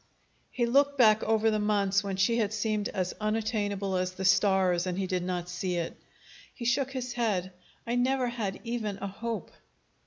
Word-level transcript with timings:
He 0.49 0.65
looked 0.65 0.97
back 0.97 1.21
over 1.21 1.51
the 1.51 1.59
months 1.59 2.03
when 2.03 2.15
she 2.15 2.37
had 2.39 2.53
seemed 2.53 2.89
as 2.89 3.13
unattainable 3.21 3.95
as 3.97 4.13
the 4.13 4.25
stars, 4.25 4.87
and 4.87 4.97
he 4.97 5.05
did 5.05 5.21
not 5.21 5.47
see 5.47 5.75
it. 5.75 5.95
He 6.55 6.65
shook 6.65 6.89
his 6.89 7.13
head. 7.13 7.51
"I 7.85 7.93
never 7.93 8.29
had 8.29 8.61
even 8.63 8.97
a 8.97 9.05
hope." 9.05 9.51